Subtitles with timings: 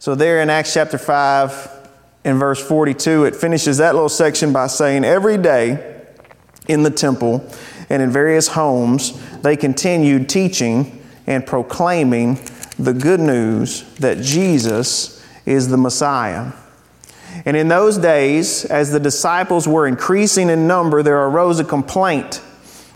[0.00, 1.90] So, there in Acts chapter 5,
[2.24, 6.06] in verse 42, it finishes that little section by saying, Every day
[6.68, 7.46] in the temple
[7.90, 12.38] and in various homes, they continued teaching and proclaiming
[12.78, 16.52] the good news that Jesus is the Messiah.
[17.44, 22.40] And in those days, as the disciples were increasing in number, there arose a complaint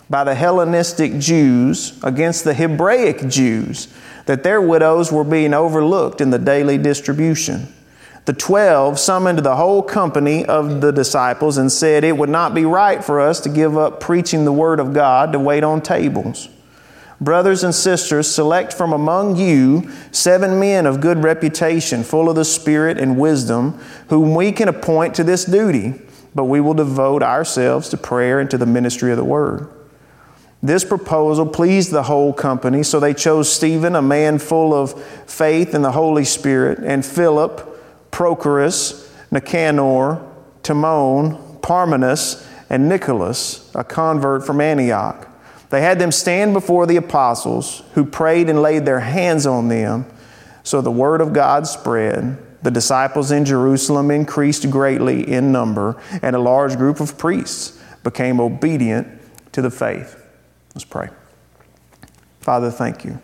[0.08, 3.94] by the Hellenistic Jews against the Hebraic Jews
[4.26, 7.72] that their widows were being overlooked in the daily distribution.
[8.24, 12.64] The twelve summoned the whole company of the disciples and said, It would not be
[12.64, 16.48] right for us to give up preaching the word of God to wait on tables.
[17.20, 22.44] Brothers and sisters, select from among you seven men of good reputation, full of the
[22.44, 26.00] Spirit and wisdom, whom we can appoint to this duty,
[26.34, 29.68] but we will devote ourselves to prayer and to the ministry of the word.
[30.64, 35.74] This proposal pleased the whole company, so they chose Stephen, a man full of faith
[35.74, 40.24] and the Holy Spirit, and Philip Prochorus, Nicanor,
[40.62, 45.28] Timon, Parmenas, and Nicholas, a convert from Antioch.
[45.68, 50.06] They had them stand before the apostles, who prayed and laid their hands on them.
[50.62, 52.38] So the word of God spread.
[52.62, 58.40] The disciples in Jerusalem increased greatly in number, and a large group of priests became
[58.40, 59.08] obedient
[59.52, 60.23] to the faith.
[60.74, 61.08] Let's pray.
[62.40, 63.20] Father, thank you.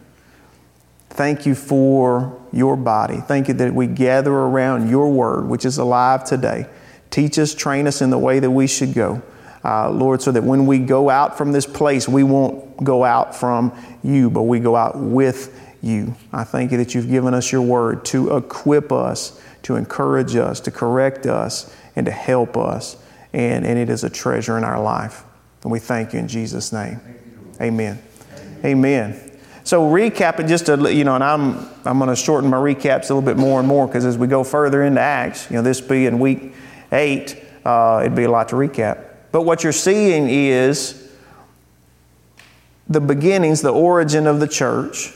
[1.10, 3.18] Thank you for your body.
[3.18, 6.66] Thank you that we gather around your word, which is alive today.
[7.10, 9.20] Teach us, train us in the way that we should go.
[9.64, 13.34] Uh, Lord, so that when we go out from this place, we won't go out
[13.34, 16.14] from you, but we go out with you.
[16.32, 20.60] I thank you that you've given us your word to equip us, to encourage us,
[20.60, 22.96] to correct us, and to help us.
[23.32, 25.24] And, and it is a treasure in our life.
[25.62, 27.00] And we thank you in Jesus' name.
[27.61, 28.03] Amen.
[28.64, 29.30] Amen.
[29.64, 33.11] So recap it just to you know, and I'm I'm going to shorten my recaps
[33.11, 35.62] a little bit more and more because as we go further into Acts, you know,
[35.62, 36.55] this being week
[36.92, 39.05] eight, uh, it'd be a lot to recap.
[39.33, 41.08] But what you're seeing is
[42.89, 45.14] the beginnings, the origin of the church.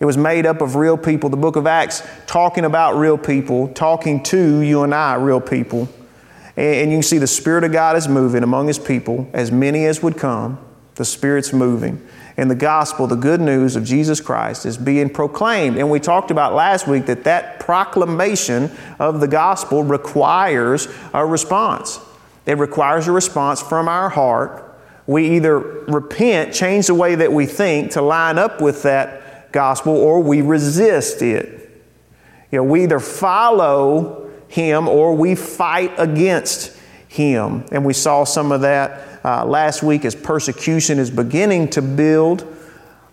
[0.00, 1.30] It was made up of real people.
[1.30, 5.88] The book of Acts talking about real people, talking to you and I, real people.
[6.56, 9.86] And you can see the Spirit of God is moving among His people, as many
[9.86, 10.58] as would come.
[10.94, 12.06] The Spirit's moving
[12.36, 15.76] and the gospel, the good news of Jesus Christ, is being proclaimed.
[15.76, 22.00] And we talked about last week that that proclamation of the gospel requires a response.
[22.44, 24.62] It requires a response from our heart.
[25.06, 29.96] We either repent, change the way that we think to line up with that gospel,
[29.96, 31.70] or we resist it.
[32.50, 36.76] You know, we either follow him or we fight against
[37.06, 37.64] him.
[37.70, 42.46] And we saw some of that uh, last week as persecution is beginning to build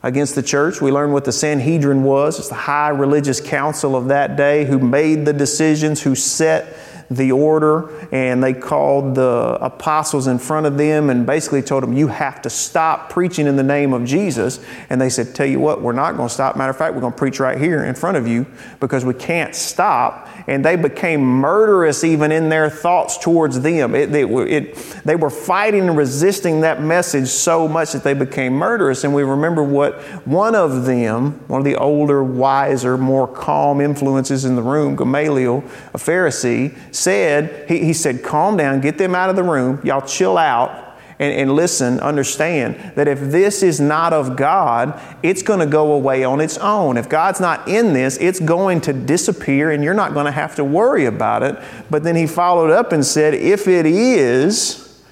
[0.04, 0.82] against the church.
[0.82, 2.40] We learned what the Sanhedrin was.
[2.40, 6.76] It's the high religious council of that day who made the decisions, who set
[7.12, 11.94] the order, and they called the apostles in front of them and basically told them,
[11.94, 14.64] You have to stop preaching in the name of Jesus.
[14.90, 16.56] And they said, Tell you what, we're not going to stop.
[16.56, 18.46] Matter of fact, we're going to preach right here in front of you
[18.80, 20.30] because we can't stop.
[20.52, 23.96] And they became murderous even in their thoughts towards them.
[23.96, 24.76] It, it, it,
[25.06, 29.06] they were fighting and resisting that message so much that they became murderous.
[29.06, 34.44] And we remember what one of them, one of the older, wiser, more calm influences
[34.44, 35.64] in the room, Gamaliel,
[35.94, 40.06] a Pharisee, said, he, he said, calm down, get them out of the room, y'all
[40.06, 40.91] chill out.
[41.22, 45.92] And, and, listen, understand that if this is not of God, it's going to go
[45.92, 46.98] away on its own.
[46.98, 50.56] If God's not in this, it's going to disappear and you're not going to have
[50.56, 51.60] to worry about it.
[51.92, 55.04] But then he followed up and said, if it is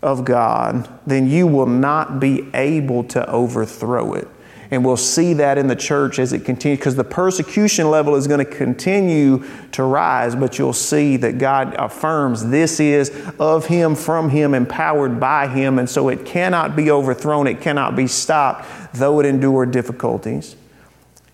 [0.00, 4.28] of God, then you will not be able to overthrow it.
[4.70, 8.26] And we'll see that in the church as it continues, because the persecution level is
[8.26, 13.94] going to continue to rise, but you'll see that God affirms this is of Him,
[13.94, 18.66] from Him, empowered by Him, and so it cannot be overthrown, it cannot be stopped,
[18.92, 20.54] though it endure difficulties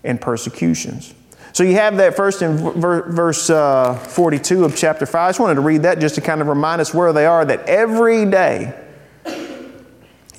[0.03, 1.13] and persecutions.
[1.51, 5.15] So you have that first in verse uh, 42 of chapter 5.
[5.15, 7.45] I just wanted to read that just to kind of remind us where they are
[7.45, 8.73] that every day,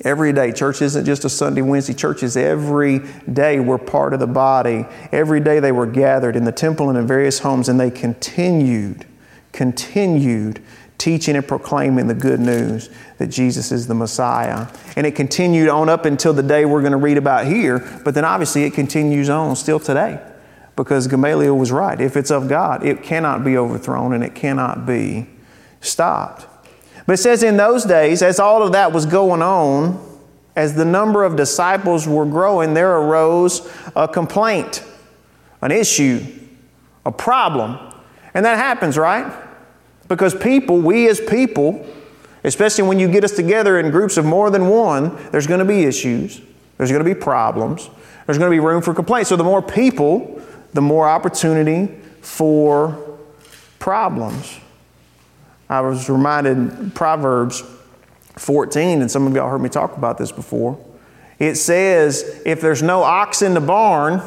[0.03, 0.51] Every day.
[0.51, 1.93] Church isn't just a Sunday, Wednesday.
[1.93, 2.99] Churches every
[3.31, 4.85] day were part of the body.
[5.11, 9.05] Every day they were gathered in the temple and in various homes, and they continued,
[9.51, 10.61] continued
[10.97, 14.67] teaching and proclaiming the good news that Jesus is the Messiah.
[14.95, 18.13] And it continued on up until the day we're going to read about here, but
[18.13, 20.19] then obviously it continues on still today
[20.75, 21.99] because Gamaliel was right.
[21.99, 25.27] If it's of God, it cannot be overthrown and it cannot be
[25.81, 26.56] stopped.
[27.07, 30.03] But it says in those days, as all of that was going on,
[30.57, 34.83] as the number of disciples were growing, there arose a complaint,
[35.61, 36.21] an issue,
[37.05, 37.79] a problem.
[38.33, 39.31] And that happens, right?
[40.09, 41.85] Because people, we as people,
[42.43, 45.65] especially when you get us together in groups of more than one, there's going to
[45.65, 46.41] be issues,
[46.77, 47.89] there's going to be problems,
[48.25, 49.27] there's going to be room for complaint.
[49.27, 50.41] So the more people,
[50.73, 51.87] the more opportunity
[52.21, 53.17] for
[53.79, 54.59] problems.
[55.69, 57.63] I was reminded Proverbs
[58.37, 60.79] 14, and some of y'all heard me talk about this before.
[61.39, 64.21] It says, if there's no ox in the barn,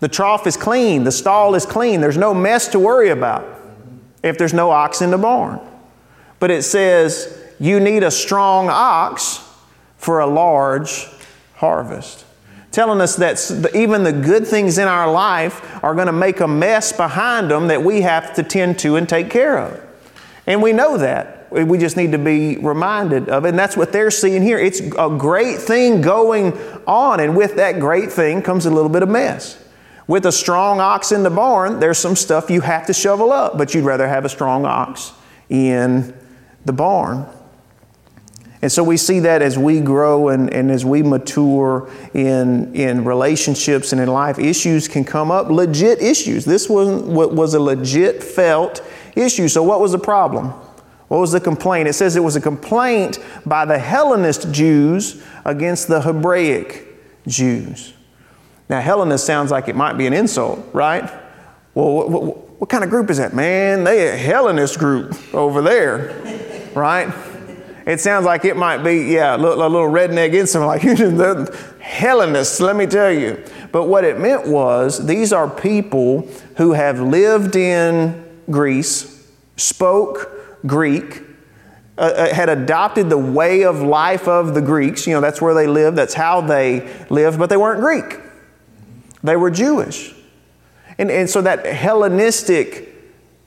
[0.00, 3.46] the trough is clean, the stall is clean, there's no mess to worry about
[4.22, 5.60] if there's no ox in the barn.
[6.40, 9.44] But it says, you need a strong ox
[9.96, 11.06] for a large
[11.56, 12.24] harvest.
[12.70, 16.46] Telling us that even the good things in our life are going to make a
[16.46, 19.87] mess behind them that we have to tend to and take care of.
[20.48, 21.52] And we know that.
[21.52, 23.50] We just need to be reminded of it.
[23.50, 24.58] And that's what they're seeing here.
[24.58, 26.54] It's a great thing going
[26.86, 29.62] on, and with that great thing comes a little bit of mess.
[30.06, 33.58] With a strong ox in the barn, there's some stuff you have to shovel up,
[33.58, 35.12] but you'd rather have a strong ox
[35.50, 36.14] in
[36.64, 37.26] the barn.
[38.62, 43.04] And so we see that as we grow and, and as we mature in, in
[43.04, 46.46] relationships and in life, issues can come up, legit issues.
[46.46, 48.82] This was, what was a legit felt
[49.18, 49.48] issue.
[49.48, 50.52] So, what was the problem?
[51.08, 51.88] What was the complaint?
[51.88, 56.86] It says it was a complaint by the Hellenist Jews against the Hebraic
[57.26, 57.94] Jews.
[58.68, 61.10] Now, Hellenist sounds like it might be an insult, right?
[61.74, 63.34] Well, what, what, what kind of group is that?
[63.34, 67.12] Man, they a Hellenist group over there, right?
[67.86, 71.58] It sounds like it might be, yeah, a little, a little redneck insult, like the
[71.80, 73.42] Hellenists, let me tell you.
[73.72, 80.30] But what it meant was these are people who have lived in Greece, spoke
[80.66, 81.22] Greek,
[81.96, 85.06] uh, uh, had adopted the way of life of the Greeks.
[85.06, 88.20] You know, that's where they lived, that's how they lived, but they weren't Greek.
[89.22, 90.14] They were Jewish.
[90.96, 92.94] And, and so that Hellenistic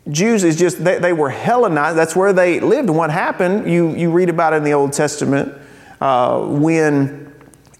[0.09, 1.97] Jews is just, they, they were Hellenized.
[1.97, 2.89] That's where they lived.
[2.89, 5.53] And what happened, you, you read about it in the Old Testament,
[5.99, 7.33] uh, when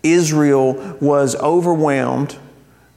[0.04, 2.38] Israel was overwhelmed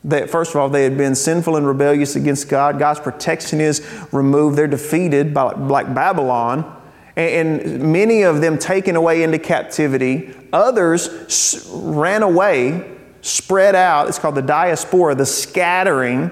[0.05, 3.87] that first of all they had been sinful and rebellious against god god's protection is
[4.12, 6.81] removed they're defeated by like babylon
[7.17, 14.06] and many of them taken away into captivity others ran away spread out.
[14.06, 16.31] It's called the diaspora, the scattering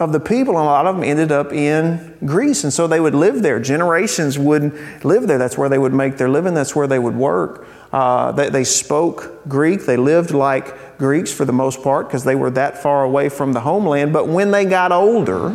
[0.00, 2.64] of the people, and a lot of them ended up in Greece.
[2.64, 3.60] And so they would live there.
[3.60, 4.72] Generations would
[5.04, 5.36] live there.
[5.36, 7.66] That's where they would make their living, that's where they would work.
[7.94, 9.86] Uh, they, they spoke Greek.
[9.86, 13.52] They lived like Greeks for the most part because they were that far away from
[13.52, 14.12] the homeland.
[14.12, 15.54] But when they got older,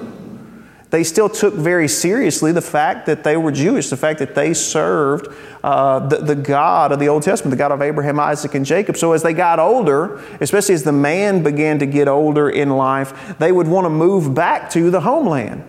[0.89, 4.53] they still took very seriously the fact that they were Jewish, the fact that they
[4.53, 5.27] served
[5.65, 8.95] uh, the, the God of the Old Testament, the God of Abraham, Isaac, and Jacob.
[8.95, 13.37] So as they got older, especially as the man began to get older in life,
[13.37, 15.65] they would want to move back to the homeland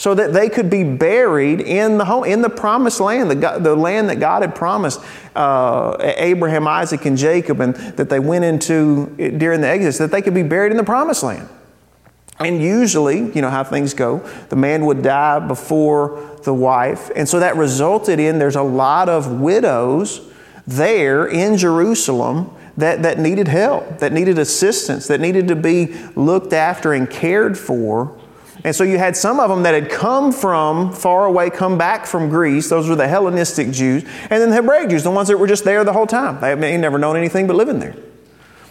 [0.00, 3.76] so that they could be buried in the home, in the promised land, the, the
[3.76, 4.98] land that God had promised
[5.36, 10.22] uh, Abraham, Isaac, and Jacob, and that they went into during the Exodus, that they
[10.22, 11.46] could be buried in the promised land.
[12.38, 17.10] And usually, you know how things go, the man would die before the wife.
[17.14, 20.26] And so that resulted in there's a lot of widows
[20.66, 26.54] there in Jerusalem that, that needed help, that needed assistance, that needed to be looked
[26.54, 28.18] after and cared for.
[28.64, 32.06] And so you had some of them that had come from far away, come back
[32.06, 32.68] from Greece.
[32.68, 34.04] Those were the Hellenistic Jews.
[34.04, 36.40] And then the Hebraic Jews, the ones that were just there the whole time.
[36.40, 37.96] They had never known anything but living there.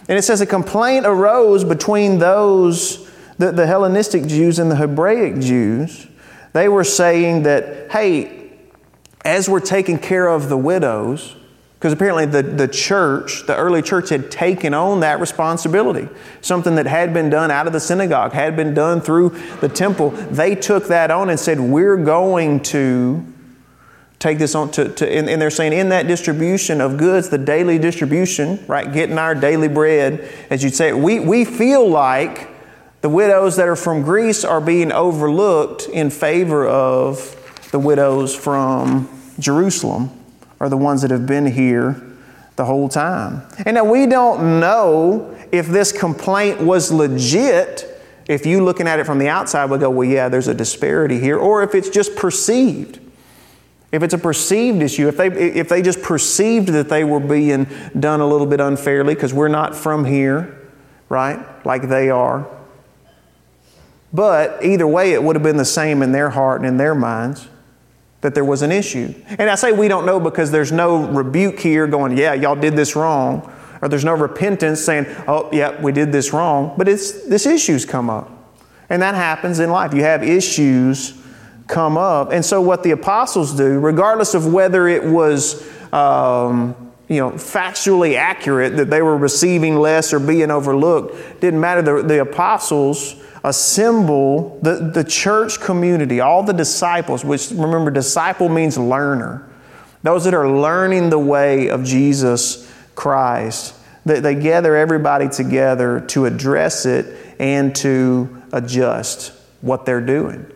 [0.08, 5.40] And it says a complaint arose between those the, the Hellenistic Jews and the Hebraic
[5.40, 6.06] Jews,
[6.52, 8.52] they were saying that, hey,
[9.24, 11.36] as we're taking care of the widows,
[11.80, 16.10] because apparently the, the church, the early church, had taken on that responsibility.
[16.42, 19.30] Something that had been done out of the synagogue, had been done through
[19.62, 20.10] the temple.
[20.10, 23.24] They took that on and said, We're going to
[24.18, 27.38] take this on to, to and, and, they're saying in that distribution of goods, the
[27.38, 32.50] daily distribution, right, getting our daily bread, as you'd say, we, we feel like
[33.00, 37.34] the widows that are from Greece are being overlooked in favor of
[37.70, 39.08] the widows from
[39.38, 40.10] Jerusalem,
[40.60, 42.00] or the ones that have been here
[42.56, 43.42] the whole time.
[43.64, 47.86] And now we don't know if this complaint was legit.
[48.28, 51.18] If you looking at it from the outside would go, well, yeah, there's a disparity
[51.18, 53.00] here, or if it's just perceived.
[53.90, 57.66] If it's a perceived issue, if they, if they just perceived that they were being
[57.98, 60.68] done a little bit unfairly because we're not from here,
[61.08, 62.46] right, like they are,
[64.12, 66.94] but either way, it would have been the same in their heart and in their
[66.94, 67.48] minds
[68.20, 69.14] that there was an issue.
[69.38, 72.76] And I say we don't know because there's no rebuke here going, yeah, y'all did
[72.76, 73.50] this wrong.
[73.82, 76.74] Or there's no repentance saying, oh, yeah, we did this wrong.
[76.76, 78.30] But it's, this issue's come up.
[78.90, 79.94] And that happens in life.
[79.94, 81.18] You have issues
[81.66, 82.32] come up.
[82.32, 88.16] And so, what the apostles do, regardless of whether it was um, you know, factually
[88.16, 91.82] accurate that they were receiving less or being overlooked, didn't matter.
[91.82, 98.76] The, the apostles assemble the, the church community, all the disciples, which remember, disciple means
[98.76, 99.48] learner.
[100.02, 103.74] Those that are learning the way of Jesus Christ.
[104.06, 110.50] They, they gather everybody together to address it and to adjust what they're doing.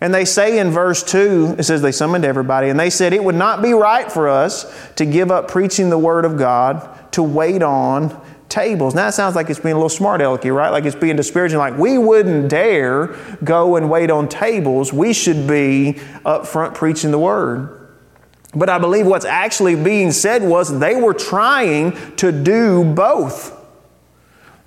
[0.00, 3.22] And they say in verse 2, it says they summoned everybody, and they said, It
[3.22, 7.22] would not be right for us to give up preaching the Word of God to
[7.22, 8.20] wait on
[8.52, 8.94] tables.
[8.94, 10.68] Now, that sounds like it's being a little smart alecky, right?
[10.68, 11.58] Like it's being disparaging.
[11.58, 14.92] Like we wouldn't dare go and wait on tables.
[14.92, 17.78] We should be up front preaching the Word.
[18.54, 23.58] But I believe what's actually being said was they were trying to do both.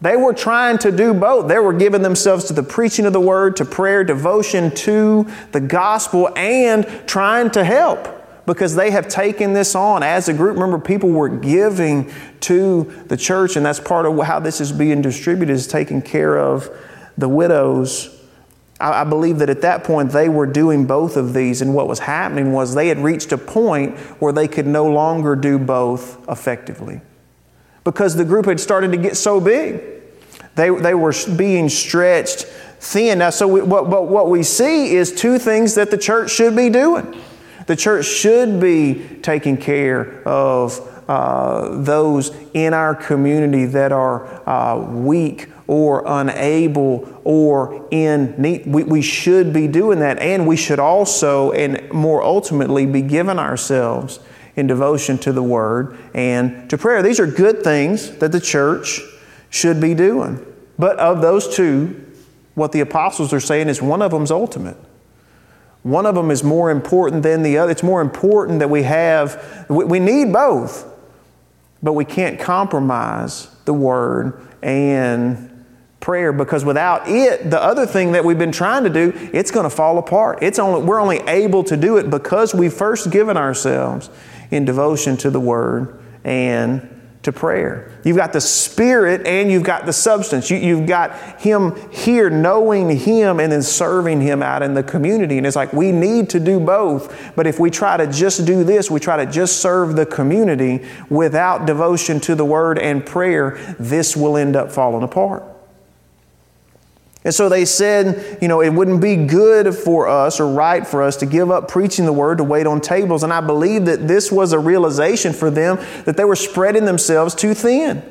[0.01, 1.47] They were trying to do both.
[1.47, 5.59] They were giving themselves to the preaching of the word, to prayer, devotion to the
[5.59, 8.14] gospel, and trying to help
[8.45, 10.55] because they have taken this on as a group.
[10.55, 12.11] Remember, people were giving
[12.41, 16.37] to the church, and that's part of how this is being distributed, is taking care
[16.37, 16.69] of
[17.17, 18.11] the widows.
[18.79, 21.99] I believe that at that point they were doing both of these, and what was
[21.99, 27.01] happening was they had reached a point where they could no longer do both effectively
[27.85, 29.81] because the group had started to get so big.
[30.55, 32.45] They, they were being stretched
[32.79, 33.19] thin.
[33.19, 36.55] Now, so we, what, what, what we see is two things that the church should
[36.55, 37.21] be doing.
[37.65, 44.79] The church should be taking care of uh, those in our community that are uh,
[44.79, 48.65] weak or unable or in need.
[48.65, 53.39] We, we should be doing that, and we should also, and more ultimately, be giving
[53.39, 54.19] ourselves
[54.55, 57.01] in devotion to the Word and to prayer.
[57.01, 59.01] These are good things that the church
[59.49, 60.43] should be doing.
[60.77, 62.03] But of those two,
[62.53, 64.77] what the apostles are saying is one of them is ultimate.
[65.85, 67.71] One of them is more important than the other.
[67.71, 70.91] It's more important that we have, we need both,
[71.83, 75.63] but we can't compromise the Word and
[75.99, 79.65] prayer because without it, the other thing that we've been trying to do, it's going
[79.65, 80.39] to fall apart.
[80.41, 84.09] It's only, we're only able to do it because we've first given ourselves
[84.49, 86.94] in devotion to the Word and
[87.25, 87.91] to prayer.
[88.03, 90.49] You've got the Spirit and you've got the substance.
[90.49, 95.37] You, have got Him here, knowing Him, and then serving Him out in the community.
[95.37, 97.35] And it's like we need to do both.
[97.35, 100.85] But if we try to just do this, we try to just serve the community
[101.09, 105.54] without devotion to the Word and prayer, this will end up falling apart.
[107.25, 111.01] And so they said, you know, it wouldn't be good for us or right for
[111.01, 113.23] us to give up preaching the word to wait on tables.
[113.23, 117.33] And I believe that this was a realization for them that they were spreading themselves
[117.33, 118.03] too thin.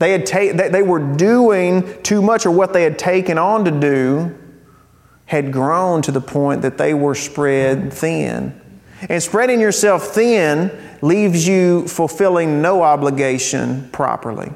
[0.00, 3.70] They, had ta- they were doing too much, or what they had taken on to
[3.70, 4.36] do
[5.24, 8.60] had grown to the point that they were spread thin.
[9.08, 14.52] And spreading yourself thin leaves you fulfilling no obligation properly.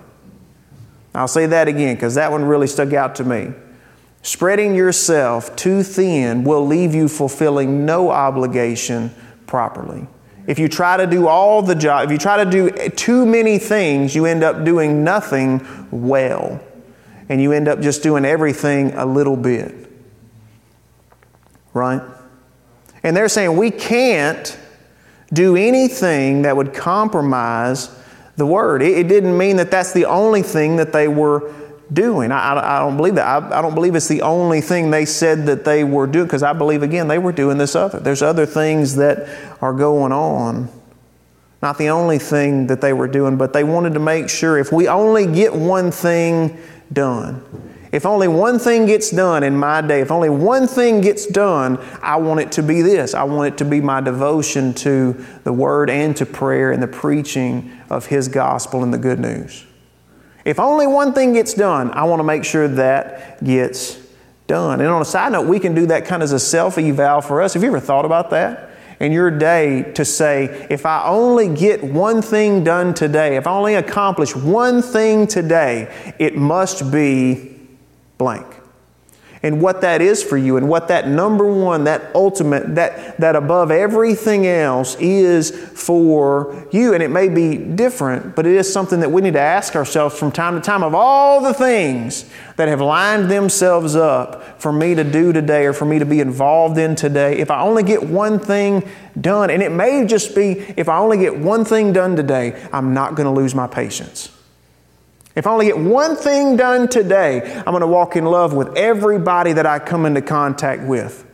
[1.17, 3.53] I'll say that again because that one really stuck out to me.
[4.23, 9.15] Spreading yourself too thin will leave you fulfilling no obligation
[9.47, 10.07] properly.
[10.47, 13.25] If you try to do all the job, if you try to do eh, too
[13.25, 16.61] many things, you end up doing nothing well.
[17.29, 19.75] And you end up just doing everything a little bit.
[21.73, 22.01] Right?
[23.03, 24.57] And they're saying we can't
[25.33, 27.91] do anything that would compromise
[28.37, 28.83] the word.
[28.83, 31.53] It, it, didn't mean that that's the only thing that they were
[31.93, 32.33] doing.
[32.33, 33.27] I, I, don't believe that.
[33.27, 36.43] I, I, don't believe it's the only thing they said that they were doing because
[36.43, 37.99] I believe, again, they were doing this other.
[37.99, 39.29] There's other things that
[39.63, 40.69] are going on.
[41.63, 44.73] Not the only thing that they were doing, but they wanted to make sure if
[44.73, 46.59] we only get one thing
[46.93, 47.43] done,
[47.93, 51.79] if only one thing gets done in my day, if only one thing gets done,
[52.03, 53.15] I want it to be this.
[53.15, 55.13] I want it to be my devotion to
[55.45, 59.65] the Word and to prayer and the preaching of His gospel and the good news.
[60.45, 63.99] If only one thing gets done, I want to make sure that gets
[64.47, 64.81] done.
[64.81, 67.21] And on a side note, we can do that kind of as a self eval
[67.21, 67.55] for us.
[67.55, 68.71] Have you ever thought about that?
[68.99, 73.51] In your day, to say, if I only get one thing done today, if I
[73.51, 77.56] only accomplish one thing today, it must be
[78.19, 78.47] blank.
[79.43, 83.37] And what that is for you, and what that number one, that ultimate, that, that
[83.37, 86.95] above everything else is for you.
[86.95, 90.19] And it may be different, but it is something that we need to ask ourselves
[90.19, 94.95] from time to time of all the things that have lined themselves up for me
[94.95, 97.39] to do today or for me to be involved in today.
[97.39, 98.89] If I only get one thing
[99.21, 102.95] done, and it may just be if I only get one thing done today, I'm
[102.95, 104.36] not going to lose my patience.
[105.37, 108.75] If I only get one thing done today, I'm going to walk in love with
[108.77, 111.25] everybody that I come into contact with.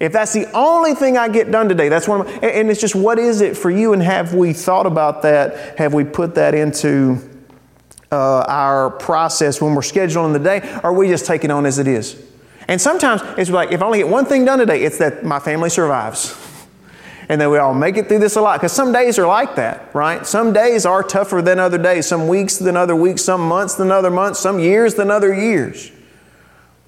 [0.00, 3.18] If that's the only thing I get done today, that's one and it's just what
[3.18, 3.92] is it for you?
[3.92, 5.78] And have we thought about that?
[5.78, 7.18] Have we put that into
[8.12, 10.60] uh, our process when we're scheduling the day?
[10.82, 12.22] Or are we just taking on as it is?
[12.68, 15.38] And sometimes it's like, if I only get one thing done today, it's that my
[15.38, 16.36] family survives.
[17.28, 18.60] And that we all make it through this a lot.
[18.60, 20.26] Because some days are like that, right?
[20.26, 23.90] Some days are tougher than other days, some weeks than other weeks, some months than
[23.90, 25.90] other months, some years than other years.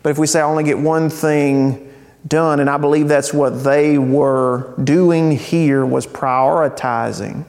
[0.03, 1.89] But if we say I only get one thing
[2.27, 2.61] done.
[2.61, 7.45] And I believe that's what they were doing here was prioritizing.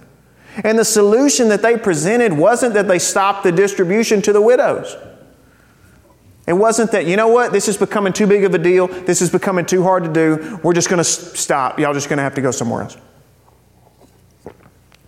[0.64, 4.96] And the solution that they presented wasn't that they stopped the distribution to the widows.
[6.50, 8.88] It wasn't that, you know what, this is becoming too big of a deal.
[8.88, 10.60] This is becoming too hard to do.
[10.64, 11.78] We're just going to stop.
[11.78, 12.98] Y'all just going to have to go somewhere else.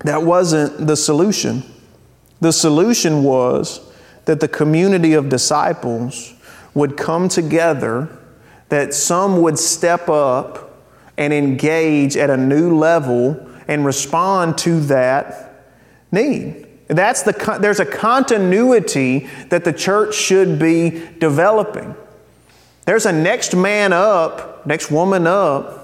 [0.06, 1.64] That wasn't the solution.
[2.42, 3.82] The solution was
[4.26, 6.36] that the community of disciples
[6.76, 8.20] would come together
[8.70, 10.80] that some would step up
[11.18, 15.66] and engage at a new level and respond to that
[16.12, 16.68] need.
[16.92, 21.96] That's the, there's a continuity that the church should be developing.
[22.86, 25.82] There's a next man up, next woman up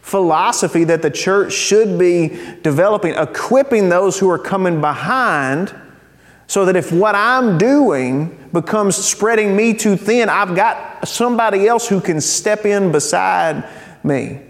[0.00, 2.28] philosophy that the church should be
[2.62, 5.74] developing, equipping those who are coming behind
[6.46, 11.88] so that if what I'm doing becomes spreading me too thin, I've got somebody else
[11.88, 13.68] who can step in beside
[14.04, 14.45] me.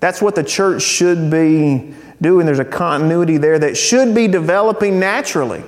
[0.00, 2.46] That's what the church should be doing.
[2.46, 5.64] There's a continuity there that should be developing naturally.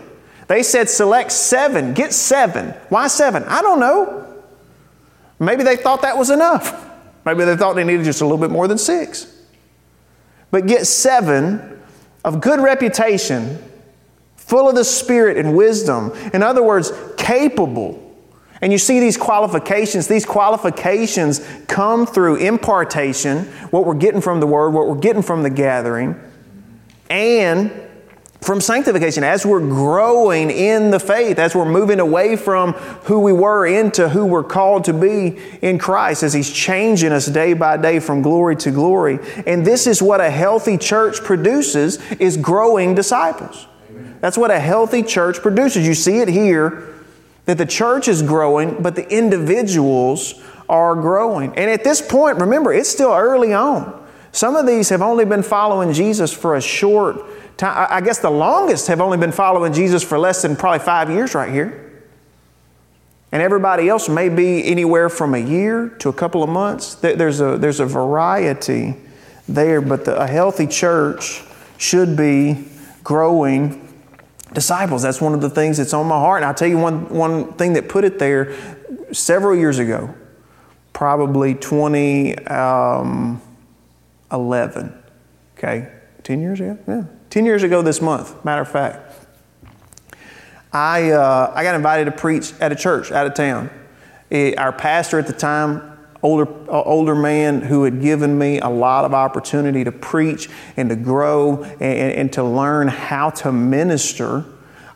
[0.46, 2.70] They said select seven, get seven.
[2.88, 3.44] Why seven?
[3.44, 4.42] I don't know.
[5.38, 6.88] Maybe they thought that was enough.
[7.24, 9.32] Maybe they thought they needed just a little bit more than six.
[10.50, 11.80] But get seven
[12.24, 13.62] of good reputation
[14.36, 16.12] full of the Spirit and wisdom.
[16.34, 18.09] In other words, capable.
[18.62, 20.06] And you see these qualifications.
[20.06, 25.42] These qualifications come through impartation, what we're getting from the Word, what we're getting from
[25.42, 26.20] the gathering,
[27.08, 27.72] and
[28.42, 29.24] from sanctification.
[29.24, 32.72] As we're growing in the faith, as we're moving away from
[33.04, 37.26] who we were into who we're called to be in Christ, as He's changing us
[37.26, 39.18] day by day from glory to glory.
[39.46, 43.66] And this is what a healthy church produces is growing disciples.
[44.20, 45.86] That's what a healthy church produces.
[45.86, 46.99] You see it here
[47.46, 50.34] that the church is growing, but the individuals
[50.68, 51.54] are growing.
[51.56, 53.96] And at this point, remember, it's still early on.
[54.32, 57.24] Some of these have only been following Jesus for a short
[57.56, 57.88] time.
[57.90, 61.34] I guess the longest have only been following Jesus for less than probably five years
[61.34, 61.86] right here.
[63.32, 66.94] And everybody else may be anywhere from a year to a couple of months.
[66.96, 68.96] There's a, there's a variety
[69.48, 71.42] there, but the, a healthy church
[71.78, 72.68] should be
[73.02, 73.89] growing
[74.52, 75.02] disciples.
[75.02, 76.38] That's one of the things that's on my heart.
[76.38, 78.54] And I'll tell you one, one thing that put it there
[79.12, 80.14] several years ago,
[80.92, 82.42] probably 2011.
[84.82, 85.02] Um,
[85.56, 86.78] okay, 10 years ago?
[86.86, 89.26] Yeah, 10 years ago this month, matter of fact.
[90.72, 93.70] I, uh, I got invited to preach at a church out of town.
[94.30, 95.89] It, our pastor at the time
[96.22, 100.90] older, uh, older man who had given me a lot of opportunity to preach and
[100.90, 104.44] to grow and, and to learn how to minister.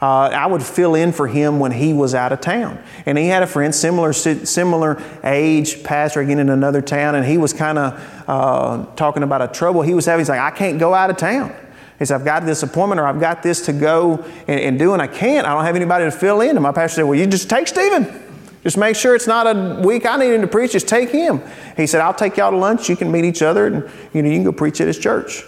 [0.02, 2.82] Uh, I would fill in for him when he was out of town.
[3.06, 7.38] And he had a friend, similar, similar age, pastor again in another town, and he
[7.38, 10.20] was kind of uh, talking about a trouble he was having.
[10.20, 11.54] He's like, I can't go out of town.
[11.98, 14.92] He said, I've got this appointment or I've got this to go and, and do,
[14.92, 15.46] and I can't.
[15.46, 16.50] I don't have anybody to fill in.
[16.50, 18.23] And my pastor said, Well, you just take Stephen.
[18.64, 20.72] Just make sure it's not a week I need him to preach.
[20.72, 21.42] Just take him.
[21.77, 22.88] He said, I'll take y'all to lunch.
[22.88, 25.44] You can meet each other and you, know, you can go preach at his church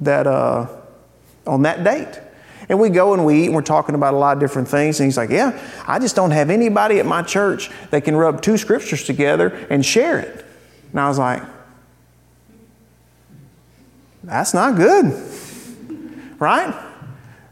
[0.00, 0.68] that, uh,
[1.48, 2.20] on that date.
[2.68, 5.00] And we go and we eat and we're talking about a lot of different things.
[5.00, 8.40] And he's like, Yeah, I just don't have anybody at my church that can rub
[8.40, 10.44] two scriptures together and share it.
[10.92, 11.42] And I was like,
[14.22, 15.06] That's not good.
[16.38, 16.72] Right?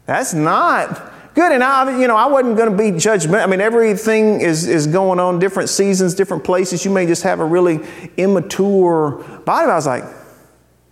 [0.05, 1.51] That's not good.
[1.51, 3.43] And I, you know, I wasn't going to be judgmental.
[3.43, 6.85] I mean, everything is, is going on, different seasons, different places.
[6.85, 7.79] You may just have a really
[8.17, 9.69] immature body.
[9.69, 10.03] I was like,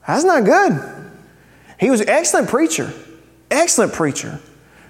[0.05, 0.79] that's not good.
[1.79, 2.93] He was an excellent preacher,
[3.51, 4.39] excellent preacher.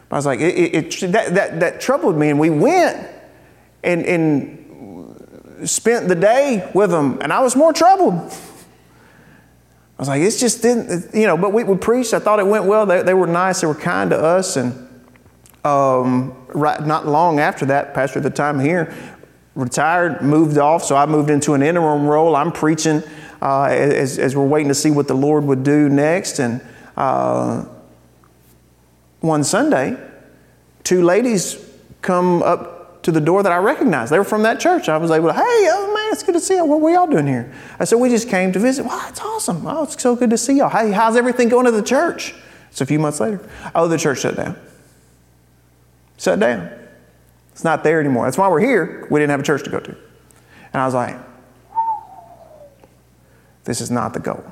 [0.10, 2.30] I was like, it, it, it, that, that, that troubled me.
[2.30, 3.08] And we went
[3.84, 8.14] and, and spent the day with him, and I was more troubled.
[8.14, 12.14] I was like, it's just didn't, you know, but we, we preached.
[12.14, 12.86] I thought it went well.
[12.86, 13.62] They, they were nice.
[13.62, 14.56] They were kind to us.
[14.56, 14.87] And
[15.68, 18.94] um, right, not long after that, pastor at the time here
[19.58, 22.36] retired, moved off, so I moved into an interim role.
[22.36, 23.02] I'm preaching
[23.42, 26.40] uh, as, as, we're waiting to see what the Lord would do next.
[26.40, 26.62] And
[26.96, 27.66] uh,
[29.20, 29.98] one Sunday,
[30.84, 31.58] two ladies
[32.02, 34.12] come up to the door that I recognized.
[34.12, 34.90] They were from that church.
[34.90, 36.66] I was able to, hey, oh man, it's good to see you.
[36.66, 37.52] What are y'all doing here?
[37.80, 38.86] I said, we just came to visit.
[38.86, 39.66] Wow, it's awesome.
[39.66, 40.70] Oh, it's so good to see y'all.
[40.70, 42.36] Hey, how's everything going at the church?
[42.70, 43.48] It's a few months later.
[43.74, 44.56] Oh, the church shut down.
[46.18, 46.72] Shut down.
[47.52, 48.26] It's not there anymore.
[48.26, 49.08] That's why we're here.
[49.10, 49.92] We didn't have a church to go to.
[50.74, 51.18] And I was like,
[53.64, 54.44] this is not the goal.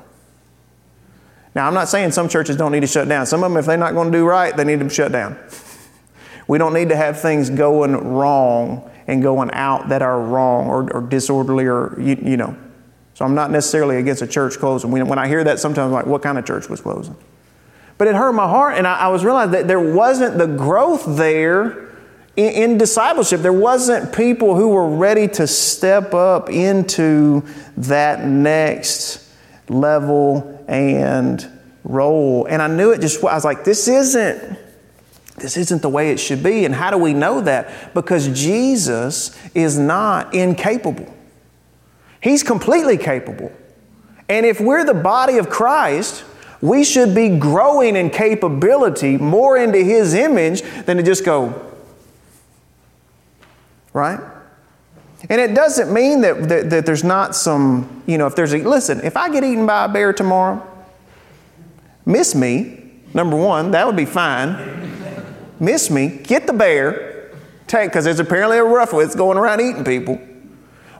[1.54, 3.24] Now, I'm not saying some churches don't need to shut down.
[3.24, 5.38] Some of them, if they're not going to do right, they need to shut down.
[6.48, 10.92] we don't need to have things going wrong and going out that are wrong or,
[10.92, 12.56] or disorderly or, you, you, know.
[13.14, 14.90] So I'm not necessarily against a church closing.
[14.90, 17.16] When I hear that, sometimes I'm like, what kind of church was closing?
[17.98, 21.04] But it hurt my heart, and I, I was realizing that there wasn't the growth
[21.16, 21.88] there
[22.36, 23.40] in, in discipleship.
[23.40, 27.42] There wasn't people who were ready to step up into
[27.78, 29.26] that next
[29.68, 31.46] level and
[31.84, 32.46] role.
[32.46, 34.58] And I knew it just, I was like, this isn't,
[35.36, 36.64] this isn't the way it should be.
[36.64, 37.94] And how do we know that?
[37.94, 41.12] Because Jesus is not incapable.
[42.20, 43.52] He's completely capable.
[44.28, 46.24] And if we're the body of Christ,
[46.60, 51.74] we should be growing in capability more into His image than to just go,
[53.92, 54.20] right?
[55.28, 58.58] And it doesn't mean that, that, that, there's not some, you know, if there's a,
[58.58, 60.66] listen, if I get eaten by a bear tomorrow,
[62.04, 65.24] miss me, number one, that would be fine.
[65.58, 67.32] miss me, get the bear,
[67.66, 70.20] take, because there's apparently a rough one that's going around eating people.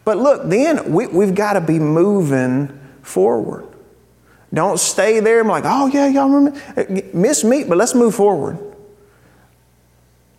[0.04, 3.75] But look, then we, we've got to be moving forward.
[4.56, 6.58] Don't stay there I'm like, oh yeah, y'all remember?
[7.12, 8.58] Miss me, but let's move forward.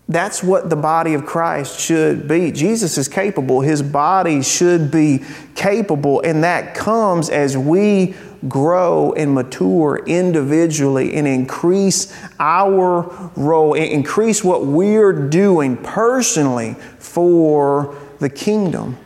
[0.10, 2.52] That's what the body of Christ should be.
[2.52, 3.62] Jesus is capable.
[3.62, 8.16] His body should be capable, and that comes as we
[8.48, 18.30] grow and mature individually and increase our role, increase what we're doing personally for the
[18.30, 18.98] kingdom.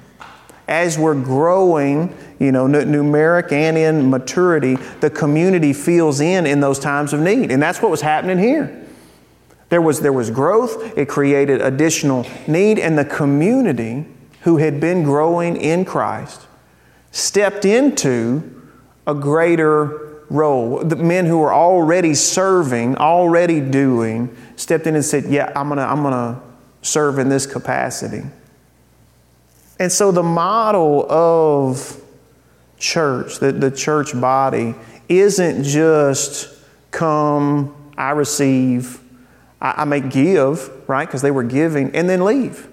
[0.71, 6.79] As we're growing, you know, numeric and in maturity, the community feels in in those
[6.79, 7.51] times of need.
[7.51, 8.88] And that's what was happening here.
[9.67, 14.05] There was, there was growth, it created additional need, and the community
[14.41, 16.47] who had been growing in Christ
[17.12, 18.62] stepped into
[19.05, 20.84] a greater role.
[20.84, 25.84] The men who were already serving, already doing, stepped in and said, Yeah, I'm gonna,
[25.84, 26.41] I'm gonna
[26.81, 28.23] serve in this capacity.
[29.81, 31.99] And so the model of
[32.77, 34.75] church, the, the church body,
[35.09, 36.55] isn't just
[36.91, 38.99] come, I receive,
[39.59, 41.07] I, I may give, right?
[41.07, 42.69] Because they were giving, and then leave.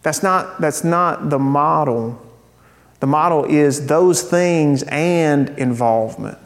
[0.00, 2.18] That's not, that's not the model.
[3.00, 6.38] The model is those things and involvement.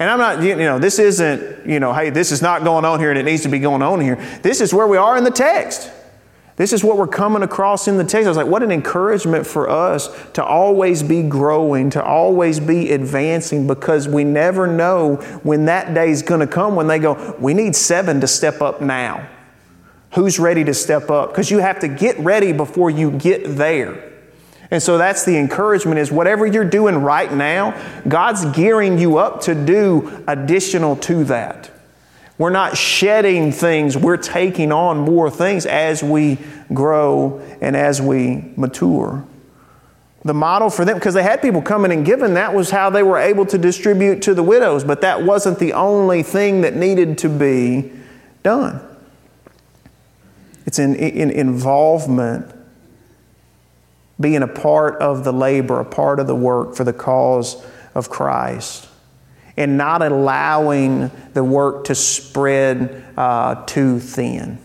[0.00, 2.98] And I'm not, you know, this isn't, you know, hey, this is not going on
[2.98, 4.16] here and it needs to be going on here.
[4.42, 5.88] This is where we are in the text.
[6.56, 8.26] This is what we're coming across in the text.
[8.26, 12.92] I was like, what an encouragement for us to always be growing, to always be
[12.92, 17.36] advancing, because we never know when that day is going to come when they go,
[17.40, 19.28] we need seven to step up now.
[20.14, 21.30] Who's ready to step up?
[21.30, 24.12] Because you have to get ready before you get there.
[24.70, 29.40] And so that's the encouragement is whatever you're doing right now, God's gearing you up
[29.42, 31.70] to do additional to that.
[32.36, 36.38] We're not shedding things, we're taking on more things as we
[36.72, 39.24] grow and as we mature.
[40.24, 43.02] The model for them, because they had people coming and giving, that was how they
[43.02, 47.18] were able to distribute to the widows, but that wasn't the only thing that needed
[47.18, 47.92] to be
[48.42, 48.80] done.
[50.66, 52.50] It's in, in involvement,
[54.18, 57.62] being a part of the labor, a part of the work for the cause
[57.94, 58.88] of Christ
[59.56, 64.58] and not allowing the work to spread uh, too thin.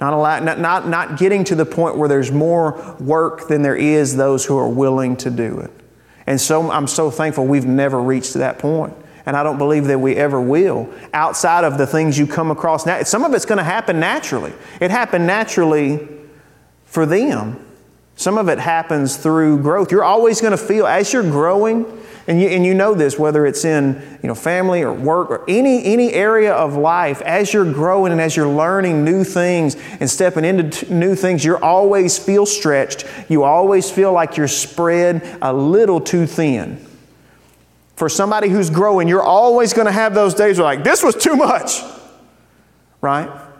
[0.00, 3.76] Not, allow, not, not, not getting to the point where there's more work than there
[3.76, 5.70] is those who are willing to do it.
[6.26, 8.94] And so I'm so thankful we've never reached that point.
[9.24, 10.92] And I don't believe that we ever will.
[11.14, 14.52] Outside of the things you come across now, some of it's going to happen naturally.
[14.80, 16.08] It happened naturally
[16.84, 17.64] for them.
[18.22, 19.90] Some of it happens through growth.
[19.90, 21.84] You're always going to feel, as you're growing,
[22.28, 25.44] and you, and you know this, whether it's in you know, family or work or
[25.50, 30.08] any, any area of life, as you're growing and as you're learning new things and
[30.08, 33.04] stepping into t- new things, you always feel stretched.
[33.28, 36.86] You always feel like you're spread a little too thin.
[37.96, 41.16] For somebody who's growing, you're always going to have those days where, like, this was
[41.16, 41.80] too much,
[43.00, 43.51] right?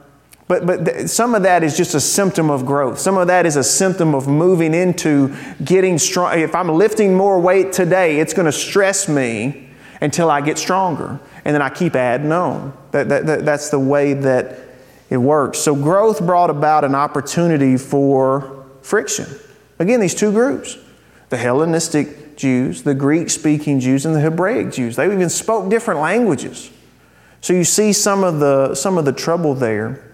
[0.49, 2.99] But, but th- some of that is just a symptom of growth.
[2.99, 6.39] Some of that is a symptom of moving into getting strong.
[6.39, 11.21] If I'm lifting more weight today, it's going to stress me until I get stronger.
[11.45, 12.77] And then I keep adding on.
[12.91, 14.59] That, that, that, that's the way that
[15.11, 15.59] it works.
[15.59, 19.27] So growth brought about an opportunity for friction.
[19.79, 20.79] Again, these two groups
[21.29, 24.97] the Hellenistic Jews, the Greek speaking Jews, and the Hebraic Jews.
[24.97, 26.71] They even spoke different languages.
[27.41, 30.12] So you see some of the, some of the trouble there.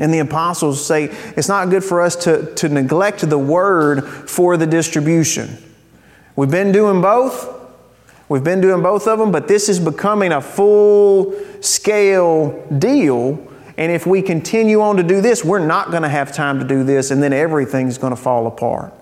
[0.00, 1.04] And the apostles say
[1.36, 5.56] it's not good for us to, to neglect the word for the distribution.
[6.34, 7.58] We've been doing both.
[8.28, 13.46] We've been doing both of them, but this is becoming a full scale deal.
[13.76, 16.64] And if we continue on to do this, we're not going to have time to
[16.64, 18.94] do this, and then everything's going to fall apart.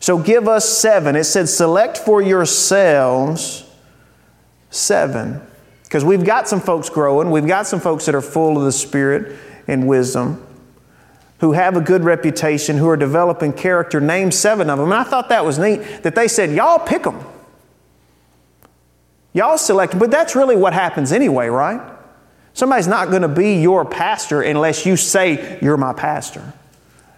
[0.00, 1.14] So give us seven.
[1.16, 3.68] It said, select for yourselves
[4.70, 5.42] seven.
[5.82, 8.72] Because we've got some folks growing, we've got some folks that are full of the
[8.72, 10.44] Spirit and wisdom,
[11.40, 14.00] who have a good reputation, who are developing character.
[14.00, 14.90] Name seven of them.
[14.90, 17.22] And I thought that was neat that they said, y'all pick them.
[19.32, 19.98] Y'all select, them.
[19.98, 21.80] but that's really what happens anyway, right?
[22.56, 26.54] Somebody's not going to be your pastor unless you say, You're my pastor.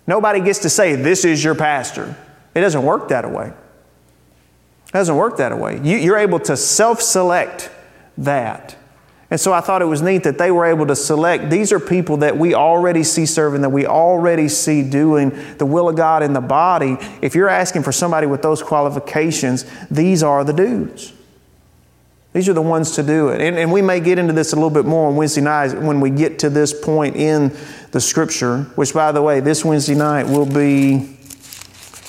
[0.04, 2.16] Nobody gets to say, This is your pastor.
[2.56, 3.52] It doesn't work that way.
[4.88, 5.80] It doesn't work that way.
[5.80, 7.70] You, are able to self select
[8.16, 8.74] that.
[9.30, 11.80] And so I thought it was neat that they were able to select these are
[11.80, 16.22] people that we already see serving, that we already see doing the will of God
[16.22, 16.96] in the body.
[17.20, 21.12] If you're asking for somebody with those qualifications, these are the dudes.
[22.32, 23.40] These are the ones to do it.
[23.40, 26.00] And, and we may get into this a little bit more on Wednesday night when
[26.00, 27.54] we get to this point in
[27.90, 31.17] the scripture, which, by the way, this Wednesday night will be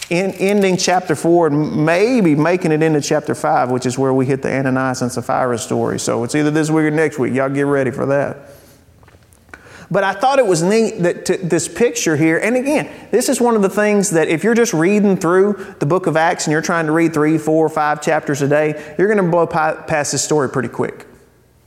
[0.09, 4.25] in, ending chapter 4 and maybe making it into chapter 5, which is where we
[4.25, 5.99] hit the Ananias and Sapphira story.
[5.99, 7.33] So it's either this week or next week.
[7.33, 8.37] Y'all get ready for that.
[9.91, 13.55] But I thought it was neat that this picture here, and again, this is one
[13.55, 16.61] of the things that if you're just reading through the book of Acts and you're
[16.61, 20.23] trying to read three, four, five chapters a day, you're going to blow past this
[20.23, 21.07] story pretty quick.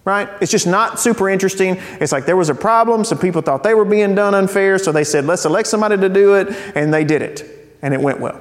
[0.04, 0.28] Right?
[0.40, 1.78] It's just not super interesting.
[2.00, 4.92] It's like there was a problem, some people thought they were being done unfair, so
[4.92, 8.20] they said, let's elect somebody to do it, and they did it and it went
[8.20, 8.40] well.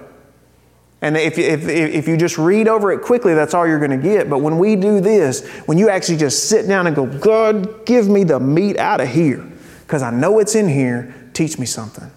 [1.04, 3.97] And if, if, if you just read over it quickly, that's all you're going to
[3.97, 4.30] get.
[4.30, 8.08] But when we do this, when you actually just sit down and go, God, give
[8.08, 9.43] me the meat out of here,
[9.82, 12.12] because I know it's in here, teach me something.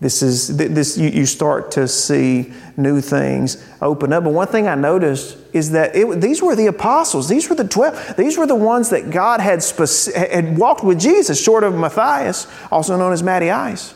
[0.00, 4.24] This is this you, you start to see new things open up.
[4.24, 7.26] But one thing I noticed is that it, these were the apostles.
[7.26, 8.14] These were the twelve.
[8.16, 12.46] These were the ones that God had speci- had walked with Jesus, short of Matthias,
[12.70, 13.94] also known as Matty Ice.